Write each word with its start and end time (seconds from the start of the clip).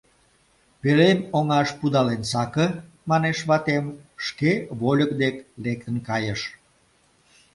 —Пӧлем 0.81 1.19
оҥаш 1.37 1.69
пудален 1.79 2.21
саке,— 2.31 2.67
манеш 3.09 3.37
ватем, 3.49 3.85
шке 4.25 4.51
вольык 4.79 5.11
дек 5.21 5.35
лектын 5.63 5.95
кайыш. 6.07 6.41